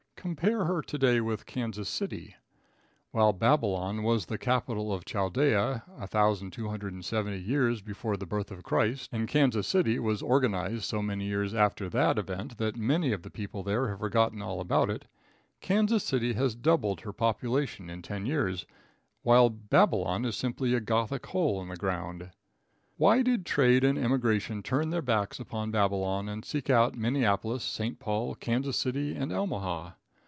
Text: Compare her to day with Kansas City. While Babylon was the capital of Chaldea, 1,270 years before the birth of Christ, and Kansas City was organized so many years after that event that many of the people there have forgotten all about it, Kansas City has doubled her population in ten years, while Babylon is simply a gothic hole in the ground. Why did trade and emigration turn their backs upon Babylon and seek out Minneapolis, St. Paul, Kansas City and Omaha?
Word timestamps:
Compare 0.17 0.65
her 0.65 0.81
to 0.83 0.99
day 0.99 1.19
with 1.19 1.47
Kansas 1.47 1.89
City. 1.89 2.35
While 3.09 3.33
Babylon 3.33 4.03
was 4.03 4.27
the 4.27 4.37
capital 4.37 4.93
of 4.93 5.03
Chaldea, 5.03 5.81
1,270 5.87 7.39
years 7.39 7.81
before 7.81 8.15
the 8.17 8.27
birth 8.27 8.51
of 8.51 8.61
Christ, 8.61 9.09
and 9.11 9.27
Kansas 9.27 9.65
City 9.67 9.97
was 9.97 10.21
organized 10.21 10.83
so 10.83 11.01
many 11.01 11.25
years 11.25 11.55
after 11.55 11.89
that 11.89 12.19
event 12.19 12.59
that 12.59 12.75
many 12.77 13.13
of 13.13 13.23
the 13.23 13.31
people 13.31 13.63
there 13.63 13.89
have 13.89 13.97
forgotten 13.97 14.43
all 14.43 14.61
about 14.61 14.91
it, 14.91 15.05
Kansas 15.59 16.03
City 16.03 16.33
has 16.33 16.53
doubled 16.53 17.01
her 17.01 17.13
population 17.13 17.89
in 17.89 18.03
ten 18.03 18.27
years, 18.27 18.67
while 19.23 19.49
Babylon 19.49 20.23
is 20.23 20.35
simply 20.35 20.75
a 20.75 20.79
gothic 20.79 21.25
hole 21.25 21.59
in 21.63 21.67
the 21.69 21.75
ground. 21.75 22.29
Why 22.95 23.23
did 23.23 23.43
trade 23.43 23.83
and 23.83 23.97
emigration 23.97 24.61
turn 24.61 24.91
their 24.91 25.01
backs 25.01 25.39
upon 25.39 25.71
Babylon 25.71 26.29
and 26.29 26.45
seek 26.45 26.69
out 26.69 26.95
Minneapolis, 26.95 27.63
St. 27.63 27.97
Paul, 27.97 28.35
Kansas 28.35 28.77
City 28.77 29.15
and 29.15 29.33
Omaha? 29.33 29.93